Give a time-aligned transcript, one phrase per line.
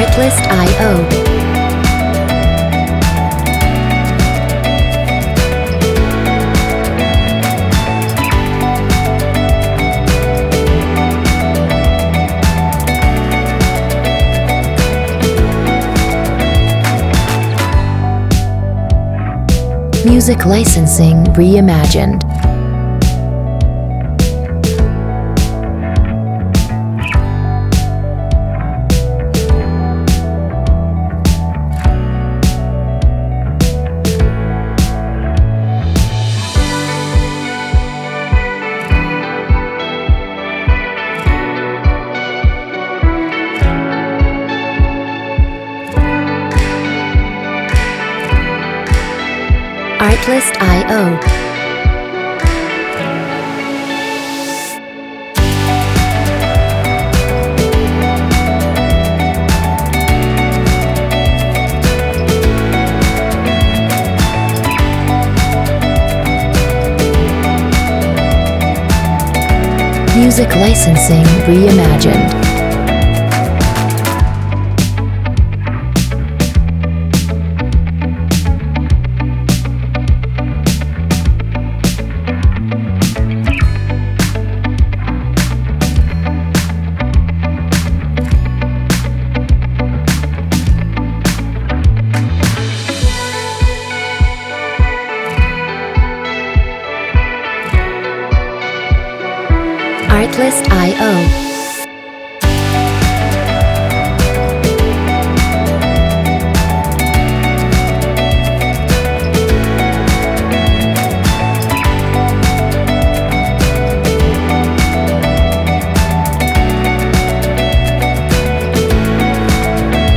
[0.00, 0.90] Artlist.io.
[20.06, 22.39] Music licensing reimagined.
[50.00, 51.20] Artlist.io.
[70.16, 72.49] Music licensing reimagined.
[100.20, 101.12] Artlist.io.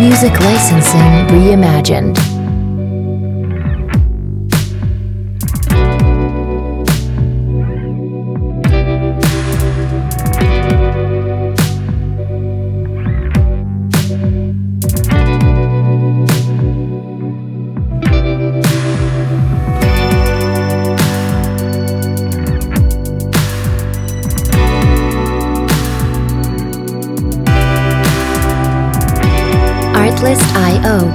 [0.00, 2.33] Music licensing reimagined.
[30.24, 31.10] Artlist.io.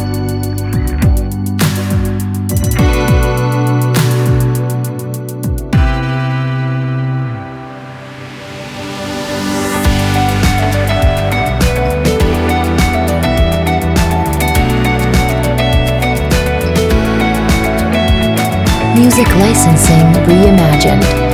[18.96, 21.29] Music licensing reimagined.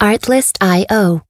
[0.00, 1.29] Artlist.io.